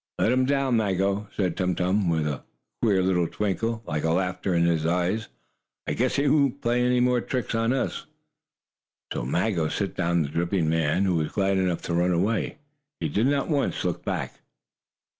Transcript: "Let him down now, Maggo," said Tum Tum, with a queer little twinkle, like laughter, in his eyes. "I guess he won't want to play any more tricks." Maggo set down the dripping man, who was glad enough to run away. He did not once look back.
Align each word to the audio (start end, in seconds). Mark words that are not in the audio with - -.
"Let 0.17 0.31
him 0.31 0.45
down 0.45 0.77
now, 0.77 0.85
Maggo," 0.85 1.27
said 1.37 1.55
Tum 1.55 1.75
Tum, 1.75 2.09
with 2.09 2.25
a 2.27 2.41
queer 2.81 3.03
little 3.03 3.27
twinkle, 3.27 3.83
like 3.85 4.03
laughter, 4.03 4.55
in 4.55 4.65
his 4.65 4.83
eyes. 4.83 5.27
"I 5.85 5.93
guess 5.93 6.15
he 6.15 6.23
won't 6.23 6.37
want 6.41 6.55
to 6.55 6.59
play 6.61 6.83
any 6.83 6.99
more 6.99 7.21
tricks." 7.21 7.53
Maggo 7.53 9.67
set 9.69 9.93
down 9.93 10.23
the 10.23 10.29
dripping 10.29 10.67
man, 10.67 11.05
who 11.05 11.17
was 11.17 11.31
glad 11.31 11.59
enough 11.59 11.83
to 11.83 11.93
run 11.93 12.09
away. 12.13 12.57
He 12.99 13.09
did 13.09 13.27
not 13.27 13.47
once 13.47 13.83
look 13.85 14.03
back. 14.03 14.41